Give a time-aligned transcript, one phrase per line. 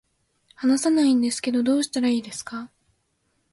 [0.55, 2.71] 話せないんですけど、どうしたらいいですか